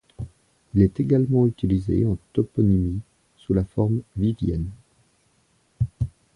[0.73, 3.01] Il est également utilisé en toponymie,
[3.37, 4.71] sous la forme Vivienne.